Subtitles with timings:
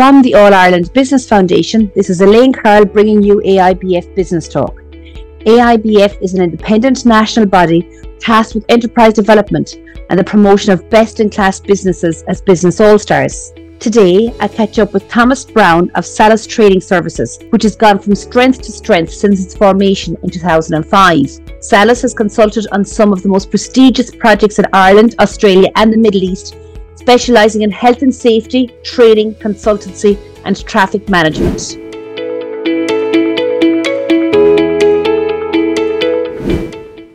[0.00, 4.80] From the All Ireland Business Foundation, this is Elaine Carroll bringing you AIBF Business Talk.
[5.44, 7.86] AIBF is an independent national body
[8.18, 9.76] tasked with enterprise development
[10.08, 13.52] and the promotion of best in class businesses as business all stars.
[13.78, 18.14] Today, I catch up with Thomas Browne of Salus Training Services, which has gone from
[18.14, 21.40] strength to strength since its formation in 2005.
[21.60, 25.98] Salus has consulted on some of the most prestigious projects in Ireland, Australia, and the
[25.98, 26.56] Middle East,
[27.00, 31.78] specialising in health and safety, training, consultancy, and traffic management.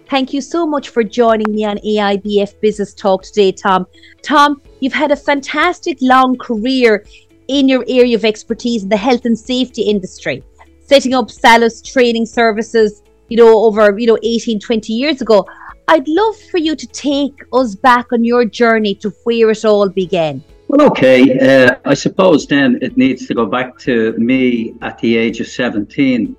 [0.09, 3.85] Thank you so much for joining me on AIBF Business Talk today, Tom.
[4.23, 7.05] Tom, you've had a fantastic long career
[7.47, 10.43] in your area of expertise in the health and safety industry,
[10.79, 15.45] setting up Salus training services, you know, over, you know, 18, 20 years ago.
[15.87, 19.89] I'd love for you to take us back on your journey to where it all
[19.89, 20.43] began.
[20.67, 21.37] Well, okay.
[21.39, 25.47] Uh, I suppose then it needs to go back to me at the age of
[25.47, 26.35] 17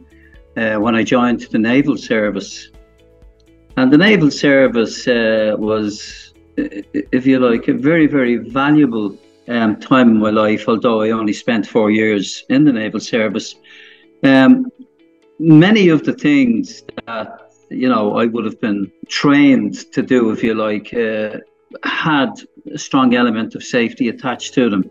[0.56, 2.70] uh, when I joined the Naval Service.
[3.76, 9.16] And the Naval Service uh, was, if you like, a very, very valuable
[9.48, 13.54] um, time in my life, although I only spent four years in the Naval Service.
[14.24, 14.66] Um,
[15.38, 20.42] many of the things that, you know, I would have been trained to do, if
[20.42, 21.38] you like, uh,
[21.82, 22.30] had
[22.72, 24.90] a strong element of safety attached to them,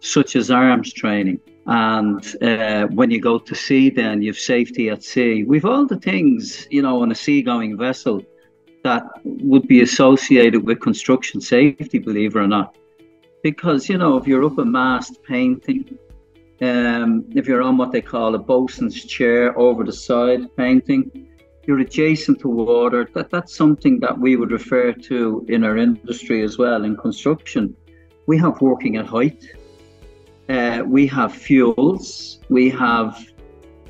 [0.00, 1.40] such as arms training.
[1.66, 5.44] And uh, when you go to sea, then you've safety at sea.
[5.44, 8.22] We've all the things, you know, on a seagoing vessel
[8.82, 12.76] that would be associated with construction safety, believe it or not.
[13.42, 15.98] Because, you know, if you're up a mast painting,
[16.60, 21.28] um, if you're on what they call a bosun's chair over the side painting,
[21.66, 23.08] you're adjacent to water.
[23.14, 27.74] That, that's something that we would refer to in our industry as well in construction.
[28.26, 29.44] We have working at height
[30.48, 32.40] uh, we have fuels.
[32.48, 33.18] We have,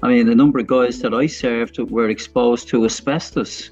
[0.03, 3.71] I mean, the number of guys that I served were exposed to asbestos,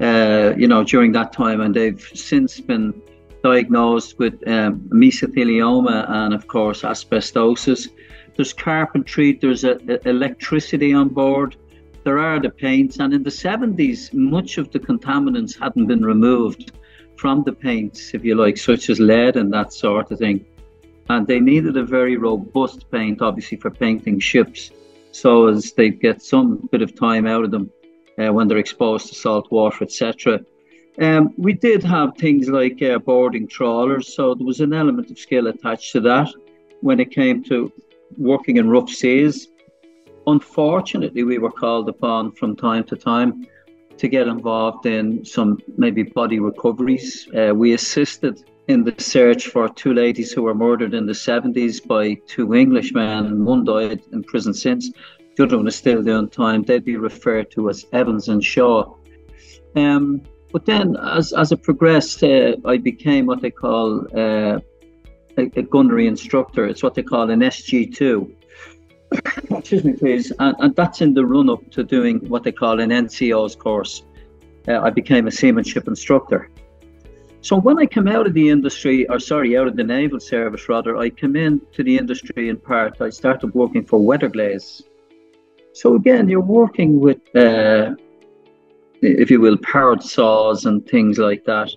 [0.00, 3.00] uh, you know, during that time, and they've since been
[3.42, 7.88] diagnosed with um, mesothelioma and, of course, asbestosis.
[8.36, 9.32] There's carpentry.
[9.32, 11.56] There's a, a electricity on board.
[12.04, 16.72] There are the paints, and in the 70s, much of the contaminants hadn't been removed
[17.16, 20.44] from the paints, if you like, such as lead and that sort of thing
[21.10, 24.70] and they needed a very robust paint, obviously, for painting ships,
[25.10, 27.68] so as they get some bit of time out of them
[28.18, 30.38] uh, when they're exposed to salt water, etc.
[31.00, 35.18] Um, we did have things like uh, boarding trawlers, so there was an element of
[35.18, 36.28] skill attached to that
[36.80, 37.72] when it came to
[38.16, 39.48] working in rough seas.
[40.26, 43.46] Unfortunately, we were called upon from time to time
[43.98, 47.28] to get involved in some maybe body recoveries.
[47.36, 51.86] Uh, we assisted in the search for two ladies who were murdered in the 70s
[51.86, 54.90] by two Englishmen, one died in prison since.
[55.36, 56.62] The other one is still doing time.
[56.62, 58.94] They'd be referred to as Evans and Shaw.
[59.76, 64.60] Um, but then, as, as it progressed, uh, I became what they call uh,
[65.36, 66.66] a, a, gunnery instructor.
[66.66, 68.34] It's what they call an SG2.
[69.50, 70.32] Excuse me, please.
[70.38, 74.04] And, and that's in the run up to doing what they call an NCO's course.
[74.68, 76.50] Uh, I became a seamanship instructor.
[77.42, 80.68] So when I came out of the industry, or sorry, out of the naval service
[80.68, 83.00] rather, I came into the industry in part.
[83.00, 84.82] I started working for Weatherglaze.
[85.72, 87.94] So again, you're working with, uh,
[89.00, 91.70] if you will, powered saws and things like that.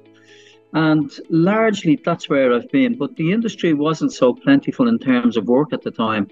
[0.74, 2.98] And largely that's where I've been.
[2.98, 6.28] But the industry wasn't so plentiful in terms of work at the time.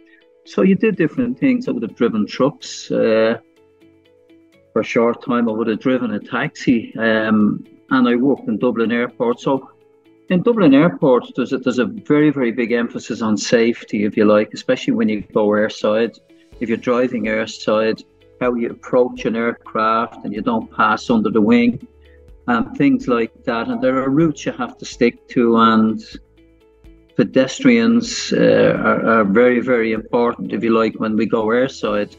[0.46, 1.68] So you did different things.
[1.68, 2.91] I would have driven trucks.
[2.91, 3.40] Uh,
[4.74, 6.94] for a short time, I would have driven a taxi.
[6.97, 9.40] Um, and I worked in Dublin Airport.
[9.40, 9.69] So
[10.29, 14.25] in Dublin Airport, there's a, there's a very, very big emphasis on safety, if you
[14.25, 16.18] like, especially when you go airside.
[16.59, 18.03] If you're driving airside,
[18.40, 21.85] how you approach an aircraft and you don't pass under the wing
[22.47, 23.68] and things like that.
[23.68, 26.02] And there are routes you have to stick to, and
[27.16, 32.16] pedestrians uh, are, are, very, very important, if you like, when we go airside,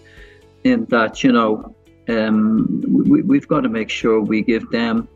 [0.65, 1.75] in that, you know,
[2.09, 5.09] um, we, we've got to make sure we give them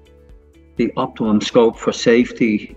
[0.76, 2.76] the optimum scope for safety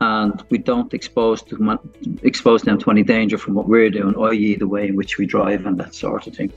[0.00, 1.78] and we don't expose to
[2.22, 5.26] expose them to any danger from what we're doing, i.e., the way in which we
[5.26, 6.52] drive and that sort of thing.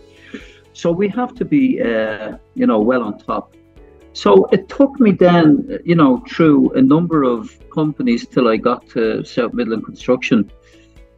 [0.74, 3.56] So we have to be, uh, you know, well on top.
[4.24, 7.40] So it took me then, you know, through a number of
[7.70, 10.52] companies till I got to South Midland Construction,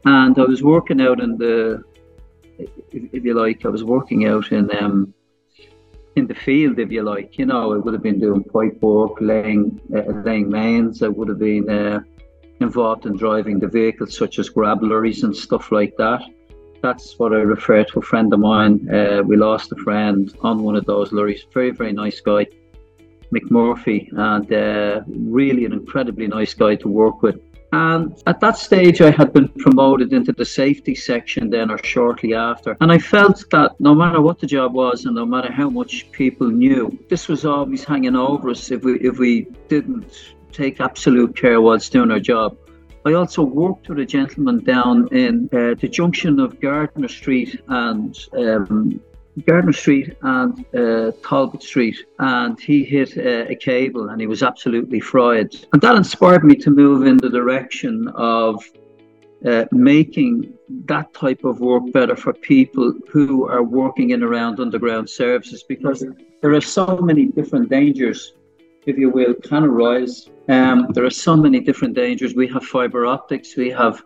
[0.05, 1.83] and I was working out in the,
[2.91, 5.15] if, you like, I was working out in um,
[6.15, 7.39] in the field, if you like.
[7.39, 11.01] You know, I would have been doing pipe work, laying uh, laying mains.
[11.01, 12.01] I would have been uh,
[12.59, 16.21] involved in driving the vehicles, such as grab lorries and stuff like that.
[16.83, 18.87] That's what I refer to a friend of mine.
[18.93, 21.43] Uh, we lost a friend on one of those lorries.
[21.51, 22.45] Very, very nice guy,
[23.33, 27.39] McMurphy, and uh, really an incredibly nice guy to work with.
[27.73, 32.33] And at that stage, I had been promoted into the safety section then, or shortly
[32.33, 32.75] after.
[32.81, 36.11] And I felt that no matter what the job was, and no matter how much
[36.11, 41.33] people knew, this was always hanging over us if we if we didn't take absolute
[41.35, 42.57] care whilst doing our job.
[43.05, 48.15] I also worked with a gentleman down in uh, the junction of Gardiner Street and
[48.37, 49.01] um,
[49.45, 54.43] Gardiner Street and uh, Talbot Street, and he hit uh, a cable and he was
[54.43, 55.55] absolutely fried.
[55.73, 58.63] And that inspired me to move in the direction of
[59.45, 60.53] uh, making
[60.85, 66.05] that type of work better for people who are working in around underground services because
[66.41, 68.33] there are so many different dangers,
[68.85, 70.29] if you will, can arise.
[70.47, 72.35] Um, there are so many different dangers.
[72.35, 74.03] We have fiber optics, we have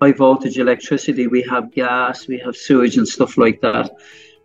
[0.00, 3.90] high voltage electricity, we have gas, we have sewage and stuff like that.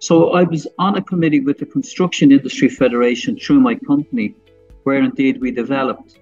[0.02, 4.34] So I was on a committee with the Construction Industry Federation through my company,
[4.82, 6.18] where indeed we developed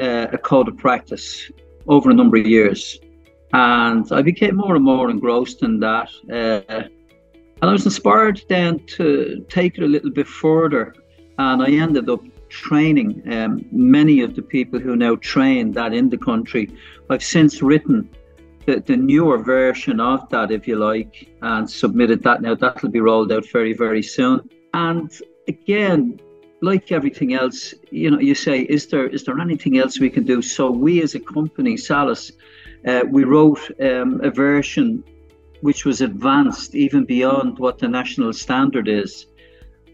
[0.00, 1.50] uh, a code of practice
[1.86, 2.98] over a number of years.
[3.52, 6.08] And I became more and more engrossed in that.
[6.32, 6.88] Uh,
[7.60, 10.94] and I was inspired then to take it a little bit further.
[11.36, 16.08] And I ended up training um, many of the people who now train that in
[16.08, 16.70] the country.
[17.10, 18.08] I've since written
[18.68, 22.54] the, the newer version of that, if you like, and submitted that now.
[22.54, 24.46] That'll be rolled out very, very soon.
[24.74, 25.10] And
[25.48, 26.20] again,
[26.60, 30.24] like everything else, you know, you say, is there is there anything else we can
[30.24, 30.42] do?
[30.42, 32.30] So we as a company, Salus,
[32.86, 35.02] uh, we wrote um, a version
[35.62, 39.26] which was advanced even beyond what the national standard is.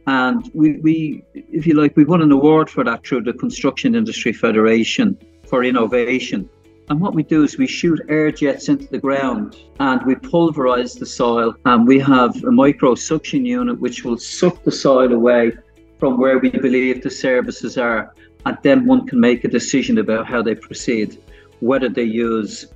[0.06, 3.94] And we, we, if you like, we won an award for that through the Construction
[3.94, 5.16] Industry Federation
[5.46, 6.50] for innovation.
[6.90, 10.94] And what we do is we shoot air jets into the ground and we pulverize
[10.94, 11.54] the soil.
[11.64, 15.52] And we have a micro suction unit which will suck the soil away
[15.98, 18.14] from where we believe the services are.
[18.44, 21.22] And then one can make a decision about how they proceed,
[21.60, 22.66] whether they use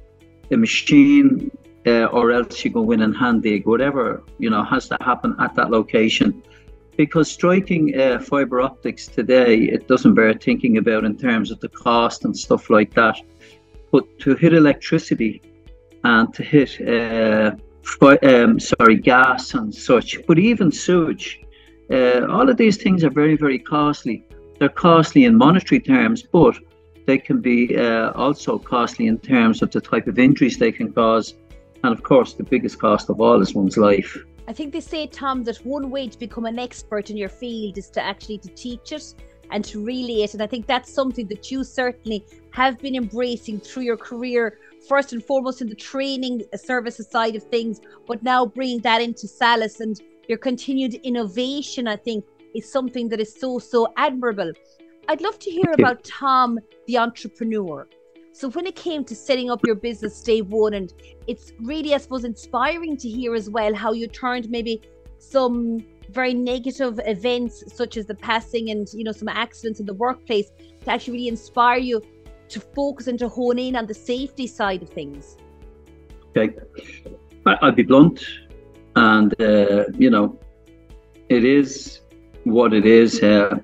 [0.50, 1.50] a machine
[1.87, 5.37] uh, or else you go in and hand dig, whatever you know has to happen
[5.38, 6.43] at that location.
[6.96, 11.69] Because striking uh, fiber optics today, it doesn't bear thinking about in terms of the
[11.69, 13.20] cost and stuff like that.
[13.93, 15.43] But to hit electricity
[16.05, 17.52] and to hit, uh,
[18.23, 21.40] um, sorry, gas and such, but even sewage,
[21.90, 24.25] uh, all of these things are very, very costly.
[24.58, 26.56] They're costly in monetary terms, but
[27.06, 30.93] they can be uh, also costly in terms of the type of injuries they can
[30.93, 31.34] cause.
[31.82, 34.19] And of course, the biggest cost of all is one's life.
[34.46, 37.79] I think they say, Tom, that one way to become an expert in your field
[37.79, 39.14] is to actually to teach it
[39.50, 40.35] and to relay it.
[40.35, 44.59] And I think that's something that you certainly have been embracing through your career,
[44.89, 49.27] first and foremost in the training services side of things, but now bringing that into
[49.27, 52.25] Salus and your continued innovation, I think,
[52.55, 54.53] is something that is so, so admirable.
[55.09, 57.89] I'd love to hear about Tom, the entrepreneur.
[58.33, 60.93] So when it came to setting up your business day one, and
[61.27, 64.83] it's really, I suppose, inspiring to hear as well how you turned maybe
[65.19, 69.94] some very negative events such as the passing and you know some accidents in the
[69.94, 70.50] workplace
[70.84, 72.02] to actually really inspire you
[72.49, 75.36] to focus and to hone in on the safety side of things.
[76.36, 76.55] Okay.
[77.46, 78.24] I'll be blunt
[78.96, 80.38] and uh, you know
[81.29, 82.00] it is
[82.44, 83.22] what it is.
[83.22, 83.58] Uh,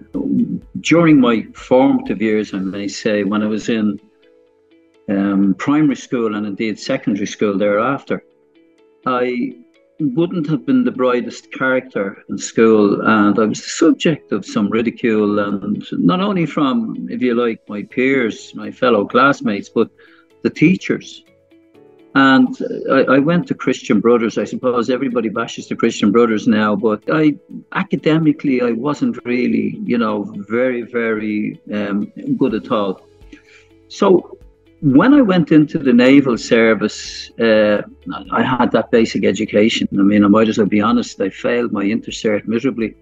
[0.84, 3.98] during my formative years i may say when i was in
[5.08, 8.22] um, primary school and indeed secondary school thereafter
[9.06, 9.52] i
[10.00, 14.68] wouldn't have been the brightest character in school, and I was the subject of some
[14.68, 19.90] ridicule, and not only from, if you like, my peers, my fellow classmates, but
[20.42, 21.22] the teachers.
[22.16, 22.56] And
[22.92, 24.38] I, I, went to Christian Brothers.
[24.38, 27.36] I suppose everybody bashes the Christian Brothers now, but I
[27.72, 33.04] academically I wasn't really, you know, very very um, good at all.
[33.88, 34.38] So
[34.84, 37.80] when I went into the naval service, uh,
[38.30, 39.88] I had that basic education.
[39.92, 42.94] I mean, I might as well be honest, I failed my intercert miserably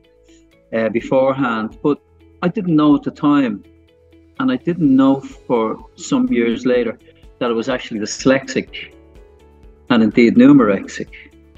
[0.73, 1.99] uh, beforehand, but
[2.41, 3.65] I didn't know at the time,
[4.39, 6.97] and I didn't know for some years later
[7.41, 8.95] that I was actually dyslexic
[9.91, 11.09] and indeed numerexic.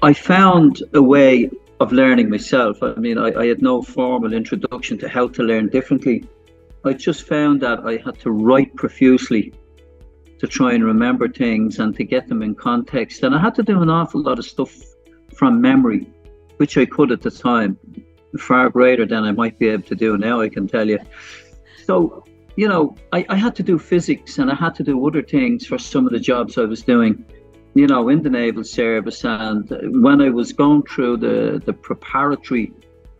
[0.01, 2.81] I found a way of learning myself.
[2.81, 6.25] I mean, I, I had no formal introduction to how to learn differently.
[6.83, 9.53] I just found that I had to write profusely
[10.45, 13.23] to try and remember things and to get them in context.
[13.23, 14.75] And I had to do an awful lot of stuff
[15.33, 16.07] from memory,
[16.57, 17.77] which I could at the time,
[18.37, 20.99] far greater than I might be able to do now, I can tell you.
[21.85, 22.23] So
[22.55, 25.65] you know, I, I had to do physics and I had to do other things
[25.65, 27.25] for some of the jobs I was doing,
[27.73, 29.25] you know, in the naval service.
[29.25, 29.69] And
[30.03, 32.71] when I was going through the, the preparatory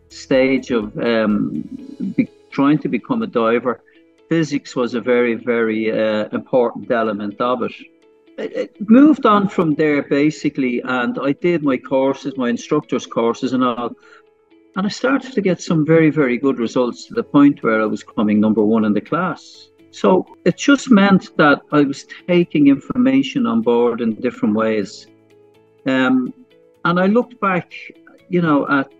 [0.08, 1.62] stage of um,
[2.16, 3.82] be, trying to become a diver,
[4.28, 7.72] physics was a very, very uh, important element of it.
[8.38, 8.52] it.
[8.52, 13.64] It moved on from there basically, and I did my courses, my instructor's courses, and
[13.64, 13.92] all.
[14.76, 17.86] And I started to get some very, very good results to the point where I
[17.86, 19.70] was coming number one in the class.
[19.90, 25.06] So it just meant that I was taking information on board in different ways.
[25.86, 26.34] Um,
[26.84, 27.72] and I looked back,
[28.28, 28.92] you know, at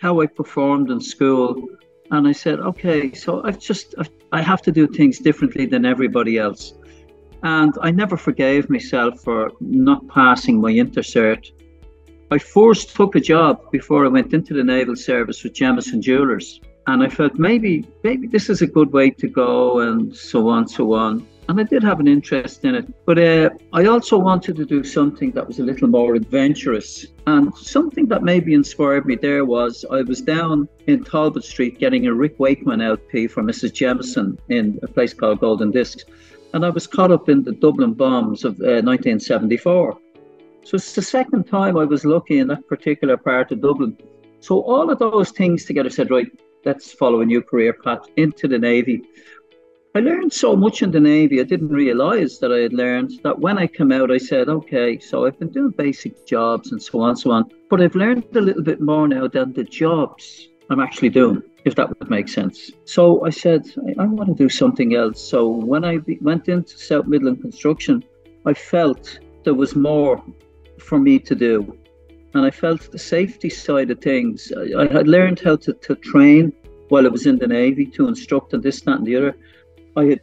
[0.00, 1.66] how I performed in school,
[2.12, 5.84] and I said, okay, so I've just, I've, I have to do things differently than
[5.84, 6.74] everybody else.
[7.42, 11.50] And I never forgave myself for not passing my intercert
[12.32, 16.62] I first took a job before I went into the naval service with Jamieson Jewelers,
[16.86, 20.66] and I felt maybe maybe this is a good way to go, and so on,
[20.66, 21.26] so on.
[21.48, 24.84] And I did have an interest in it, but uh, I also wanted to do
[24.84, 27.06] something that was a little more adventurous.
[27.26, 32.06] And something that maybe inspired me there was I was down in Talbot Street getting
[32.06, 33.74] a Rick Wakeman LP for Mrs.
[33.74, 36.04] Jamieson in a place called Golden Discs,
[36.54, 39.98] and I was caught up in the Dublin bombs of uh, 1974.
[40.64, 43.96] So it's the second time I was lucky in that particular part of Dublin.
[44.40, 46.30] So all of those things together said, right,
[46.64, 49.02] let's follow a new career path into the Navy.
[49.94, 53.38] I learned so much in the Navy, I didn't realize that I had learned that
[53.38, 57.02] when I come out, I said, okay, so I've been doing basic jobs and so
[57.02, 60.48] on and so on, but I've learned a little bit more now than the jobs
[60.70, 62.70] I'm actually doing, if that would make sense.
[62.86, 65.20] So I said, I, I want to do something else.
[65.20, 68.02] So when I be- went into South Midland Construction,
[68.46, 70.24] I felt there was more
[70.78, 71.76] for me to do.
[72.32, 74.50] And I felt the safety side of things.
[74.56, 76.54] I, I had learned how to, to train
[76.88, 79.36] while I was in the Navy to instruct and this, that, and the other.
[79.96, 80.20] I had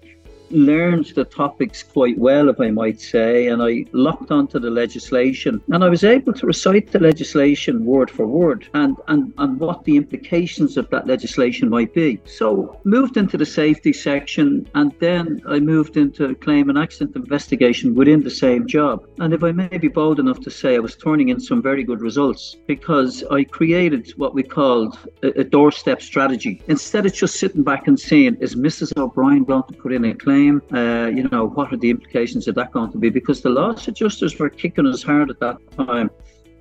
[0.51, 5.61] learned the topics quite well, if I might say, and I locked onto the legislation.
[5.71, 9.83] And I was able to recite the legislation word for word and, and, and what
[9.83, 12.19] the implications of that legislation might be.
[12.25, 17.95] So moved into the safety section and then I moved into claim and accident investigation
[17.95, 19.05] within the same job.
[19.19, 21.83] And if I may be bold enough to say I was turning in some very
[21.83, 26.61] good results because I created what we called a, a doorstep strategy.
[26.67, 28.97] Instead of just sitting back and saying, is Mrs.
[28.97, 30.38] O'Brien going to put in a claim?
[30.39, 30.61] Claim?
[30.73, 33.09] Uh, you know, what are the implications of that going to be?
[33.09, 36.09] Because the loss adjusters were kicking us hard at that time,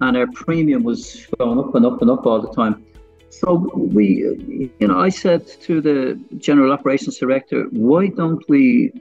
[0.00, 2.85] and our premium was going up and up and up all the time.
[3.30, 8.92] So we, you know, I said to the general operations director, why don't we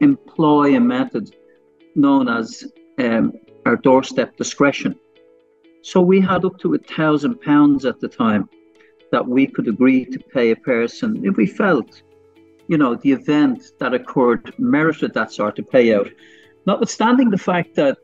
[0.00, 1.34] employ a method
[1.94, 2.64] known as
[2.98, 3.32] um,
[3.66, 4.94] our doorstep discretion?
[5.82, 8.48] So we had up to a thousand pounds at the time
[9.10, 12.02] that we could agree to pay a person if we felt
[12.68, 16.12] you know, the event that occurred merited that sort of payout.
[16.66, 17.98] Notwithstanding the fact that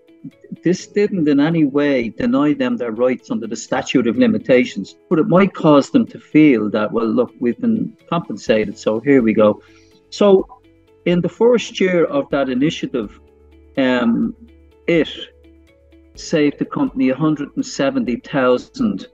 [0.65, 5.19] this didn't in any way deny them their rights under the statute of limitations, but
[5.19, 9.33] it might cause them to feel that, well, look, we've been compensated, so here we
[9.33, 9.63] go.
[10.11, 10.49] So,
[11.05, 13.21] in the first year of that initiative,
[13.77, 14.35] um,
[14.87, 15.09] it
[16.17, 19.07] saved the company 170,000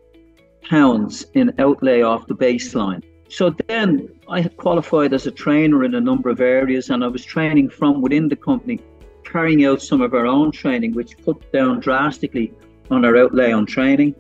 [0.62, 3.02] pounds in outlay off the baseline.
[3.28, 7.08] So then I had qualified as a trainer in a number of areas and I
[7.08, 8.80] was training from within the company,
[9.24, 12.52] carrying out some of our own training, which cut down drastically
[12.90, 14.14] on our outlay on training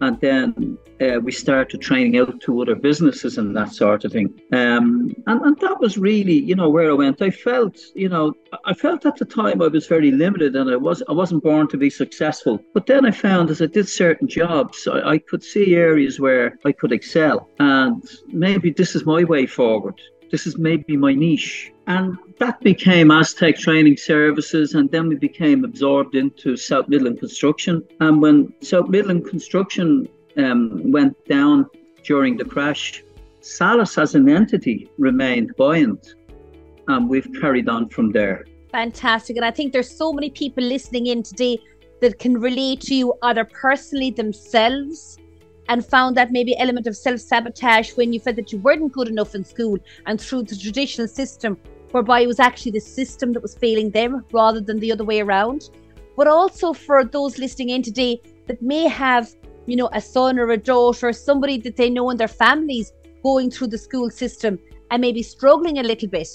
[0.00, 4.28] and then uh, we started training out to other businesses and that sort of thing.
[4.52, 7.22] Um, and, and that was really, you know, where I went.
[7.22, 10.76] I felt, you know, I felt at the time I was very limited and I
[10.76, 12.60] was I wasn't born to be successful.
[12.74, 16.58] But then I found as I did certain jobs, I, I could see areas where
[16.64, 20.00] I could excel, and maybe this is my way forward.
[20.30, 21.72] This is maybe my niche.
[21.86, 27.82] And that became Aztec Training Services, and then we became absorbed into South Midland Construction.
[27.98, 31.66] And when South Midland Construction um, went down
[32.04, 33.02] during the crash,
[33.40, 36.14] Salus as an entity remained buoyant,
[36.88, 38.44] and we've carried on from there.
[38.70, 39.36] Fantastic.
[39.36, 41.58] And I think there's so many people listening in today
[42.00, 45.18] that can relate to you either personally themselves
[45.70, 49.08] and found that maybe element of self sabotage when you felt that you weren't good
[49.08, 51.56] enough in school and through the traditional system,
[51.92, 55.20] whereby it was actually the system that was failing them rather than the other way
[55.20, 55.70] around.
[56.16, 59.30] But also for those listening in today that may have,
[59.66, 63.48] you know, a son or a daughter, somebody that they know in their families going
[63.48, 64.58] through the school system
[64.90, 66.28] and maybe struggling a little bit.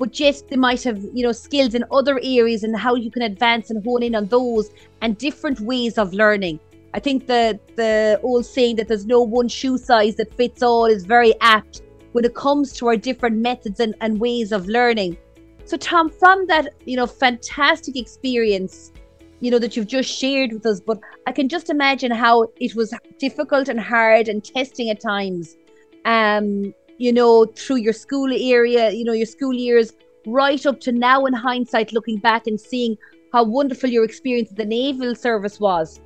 [0.00, 3.22] But yes, they might have, you know, skills in other areas and how you can
[3.22, 4.70] advance and hone in on those
[5.02, 6.58] and different ways of learning.
[6.94, 10.84] I think the the old saying that there's no one shoe size that fits all
[10.84, 11.82] is very apt
[12.12, 15.16] when it comes to our different methods and, and ways of learning.
[15.64, 18.92] So, Tom, from that, you know, fantastic experience,
[19.40, 22.74] you know, that you've just shared with us, but I can just imagine how it
[22.74, 25.56] was difficult and hard and testing at times.
[26.04, 29.92] Um, you know, through your school area, you know, your school years,
[30.26, 32.96] right up to now in hindsight, looking back and seeing
[33.32, 36.00] how wonderful your experience at the Naval Service was.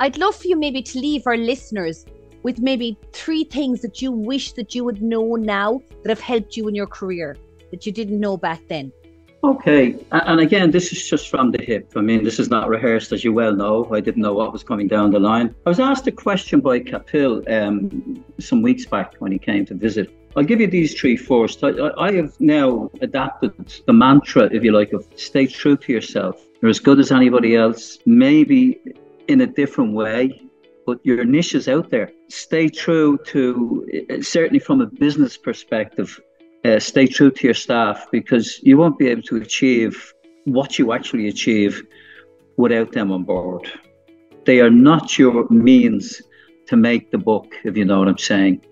[0.00, 2.04] I'd love for you maybe to leave our listeners
[2.42, 6.56] with maybe three things that you wish that you would know now that have helped
[6.56, 7.36] you in your career
[7.70, 8.92] that you didn't know back then.
[9.44, 11.92] Okay, and again, this is just from the hip.
[11.96, 13.88] I mean, this is not rehearsed, as you well know.
[13.92, 15.52] I didn't know what was coming down the line.
[15.66, 19.74] I was asked a question by Kapil um, some weeks back when he came to
[19.74, 20.14] visit.
[20.36, 21.64] I'll give you these three first.
[21.64, 23.52] I, I have now adapted
[23.84, 26.40] the mantra, if you like, of stay true to yourself.
[26.60, 28.80] You're as good as anybody else, maybe
[29.28, 30.42] in a different way,
[30.86, 32.10] but your niche is out there.
[32.28, 36.20] Stay true to, certainly from a business perspective,
[36.64, 40.12] uh, stay true to your staff because you won't be able to achieve
[40.44, 41.82] what you actually achieve
[42.56, 43.70] without them on board.
[44.44, 46.22] They are not your means
[46.66, 48.64] to make the book, if you know what I'm saying.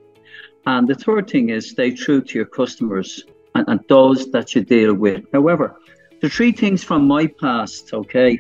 [0.67, 4.63] And the third thing is stay true to your customers and, and those that you
[4.63, 5.25] deal with.
[5.33, 5.77] However,
[6.21, 8.39] the three things from my past, okay,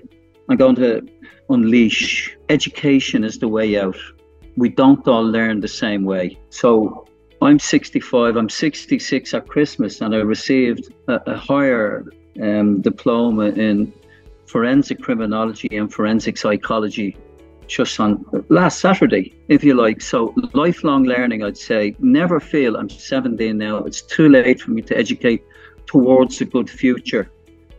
[0.51, 1.07] I'm going to
[1.49, 2.37] unleash.
[2.49, 3.97] Education is the way out.
[4.57, 6.41] We don't all learn the same way.
[6.51, 7.07] So
[7.41, 12.05] I'm 65, I'm 66 at Christmas, and I received a, a higher
[12.43, 13.93] um, diploma in
[14.47, 17.17] forensic criminology and forensic psychology
[17.69, 20.01] just on last Saturday, if you like.
[20.01, 21.95] So, lifelong learning, I'd say.
[22.01, 25.45] Never feel I'm 17 now, it's too late for me to educate
[25.87, 27.31] towards a good future.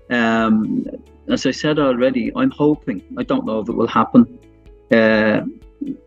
[0.10, 0.86] Um,
[1.32, 4.40] as I said already, I'm hoping, I don't know if it will happen.
[4.92, 5.42] Uh,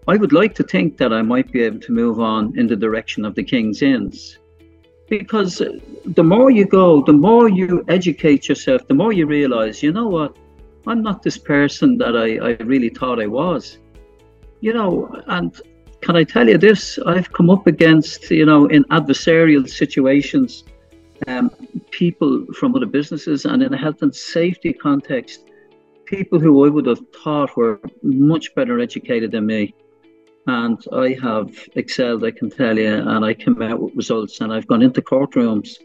[0.06, 2.76] I would like to think that I might be able to move on in the
[2.76, 4.38] direction of the King's Inns.
[5.08, 5.62] Because
[6.04, 10.08] the more you go, the more you educate yourself, the more you realize, you know
[10.08, 10.36] what,
[10.86, 13.78] I'm not this person that I, I really thought I was.
[14.60, 15.54] You know, and
[16.00, 16.98] can I tell you this?
[17.06, 20.64] I've come up against, you know, in adversarial situations,
[21.26, 21.50] um,
[21.98, 25.44] people from other businesses and in a health and safety context
[26.04, 29.74] people who I would have thought were much better educated than me.
[30.46, 34.40] And I have excelled, I can tell you, and I came out with results.
[34.40, 35.78] And I've gone into courtrooms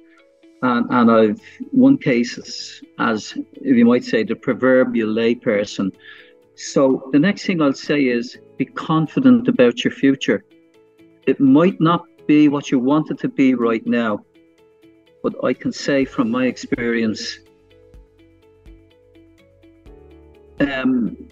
[0.62, 1.42] and, and I've
[1.72, 5.94] won cases as, you might say, the proverbial layperson.
[6.56, 10.44] So the next thing I'll say is be confident about your future.
[11.26, 14.26] It might not be what you want it to be right now,
[15.22, 17.40] but I can say from my experience,
[20.60, 21.30] um,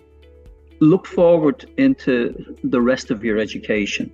[0.80, 4.12] look forward into the rest of your education.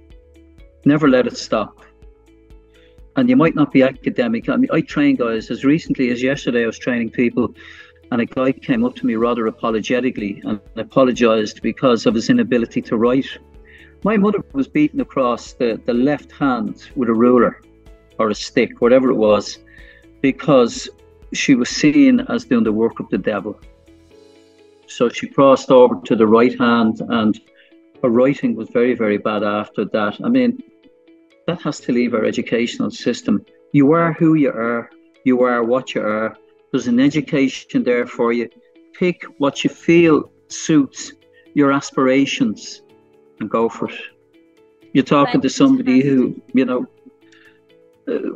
[0.85, 1.85] Never let it stop.
[3.15, 4.49] And you might not be academic.
[4.49, 6.63] I mean, I train guys as recently as yesterday.
[6.63, 7.53] I was training people,
[8.11, 12.81] and a guy came up to me rather apologetically and apologized because of his inability
[12.83, 13.27] to write.
[14.03, 17.61] My mother was beaten across the, the left hand with a ruler
[18.19, 19.59] or a stick, whatever it was,
[20.23, 20.89] because
[21.33, 23.59] she was seen as doing the work of the devil.
[24.87, 27.39] So she crossed over to the right hand, and
[28.01, 30.19] her writing was very, very bad after that.
[30.23, 30.63] I mean,
[31.45, 33.45] that has to leave our educational system.
[33.73, 34.89] You are who you are,
[35.25, 36.37] you are what you are.
[36.71, 38.49] There's an education there for you.
[38.93, 41.11] Pick what you feel suits
[41.53, 42.81] your aspirations
[43.39, 44.01] and go for it.
[44.93, 46.85] You're talking to somebody who, you know,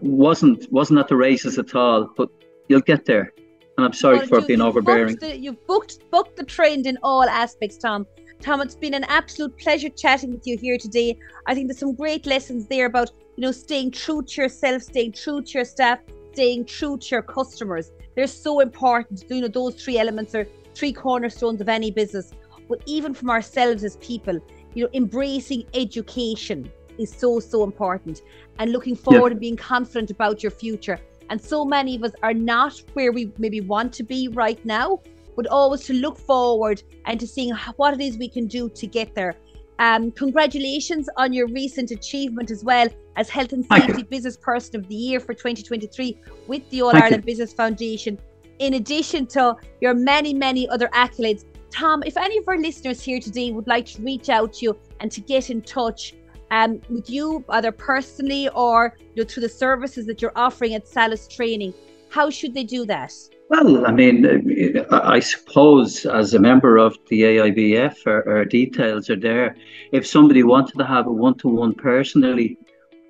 [0.01, 2.29] wasn't wasn't at the races at all, but
[2.67, 3.33] you'll get there.
[3.77, 5.17] And I'm sorry for you, being overbearing.
[5.17, 8.05] The, you've booked booked the trend in all aspects, Tom.
[8.39, 11.17] Tom, it's been an absolute pleasure chatting with you here today.
[11.47, 15.13] I think there's some great lessons there about, you know, staying true to yourself, staying
[15.13, 15.99] true to your staff,
[16.33, 17.91] staying true to your customers.
[18.15, 19.23] They're so important.
[19.29, 22.31] You know, those three elements are three cornerstones of any business.
[22.69, 24.39] But even from ourselves as people,
[24.75, 28.21] you know, embracing education is so, so important.
[28.59, 29.31] And looking forward yeah.
[29.31, 30.99] and being confident about your future.
[31.29, 35.01] And so many of us are not where we maybe want to be right now,
[35.35, 38.87] but always to look forward and to seeing what it is we can do to
[38.87, 39.35] get there.
[39.79, 44.87] Um, congratulations on your recent achievement as well as Health and Safety Business Person of
[44.87, 47.27] the Year for 2023 with the All Thank Ireland you.
[47.27, 48.17] Business Foundation.
[48.59, 53.19] In addition to your many, many other accolades, Tom, if any of our listeners here
[53.19, 56.15] today would like to reach out to you and to get in touch,
[56.51, 60.87] um, with you, either personally or you know, through the services that you're offering at
[60.87, 61.73] Salus Training.
[62.09, 63.13] How should they do that?
[63.49, 69.15] Well, I mean, I suppose as a member of the AIBF, our, our details are
[69.15, 69.55] there.
[69.93, 72.57] If somebody wanted to have a one to one personally,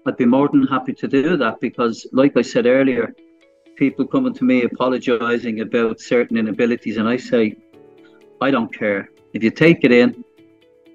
[0.05, 3.15] I'd be more than happy to do that because, like I said earlier,
[3.77, 7.55] people coming to me apologizing about certain inabilities, and I say,
[8.39, 9.09] I don't care.
[9.33, 10.23] If you take it in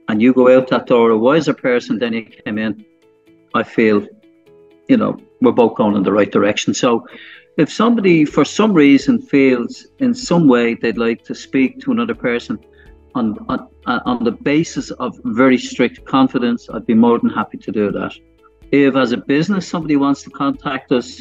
[0.08, 2.84] and you go out that door a wiser person than you came in,
[3.54, 4.06] I feel,
[4.88, 6.74] you know, we're both going in the right direction.
[6.74, 7.06] So
[7.56, 12.14] if somebody for some reason feels in some way they'd like to speak to another
[12.14, 12.58] person
[13.14, 17.70] on, on, on the basis of very strict confidence, I'd be more than happy to
[17.70, 18.14] do that.
[18.70, 21.20] If as a business somebody wants to contact us,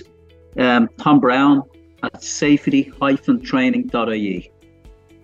[0.58, 1.64] um, Tom Browne
[2.04, 4.52] at safety-training.ie.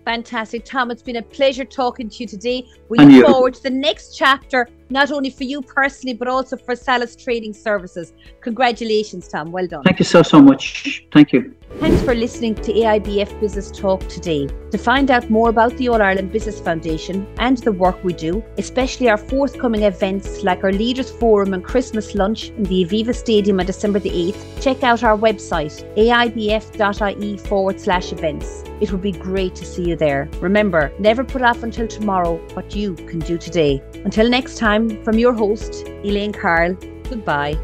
[0.08, 0.64] Fantastic.
[0.64, 2.66] Tom, it's been a pleasure talking to you today.
[2.88, 6.74] We look forward to the next chapter, not only for you personally, but also for
[6.74, 8.12] Salus Training Services.
[8.40, 9.52] Congratulations, Tom.
[9.52, 9.82] Well done.
[9.84, 11.04] Thank you so, so much.
[11.12, 11.54] Thank you.
[11.80, 14.48] Thanks for listening to AIBF Business Talk today.
[14.70, 18.42] To find out more about the All Ireland Business Foundation and the work we do,
[18.56, 23.60] especially our forthcoming events like our Leaders Forum and Christmas Lunch in the Aviva Stadium
[23.60, 28.64] on December the 8th, check out our website aibf.ie forward slash events.
[28.80, 30.28] It would be great to see you there.
[30.40, 33.82] Remember, never put off until tomorrow what you can do today.
[34.04, 36.74] Until next time, from your host, Elaine Carroll,
[37.10, 37.56] goodbye.